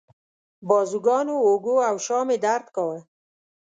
بازوګانو، 0.67 1.35
اوږو 1.47 1.75
او 1.89 1.95
شا 2.05 2.19
مې 2.27 2.37
درد 2.45 2.67
کاوه. 2.75 2.99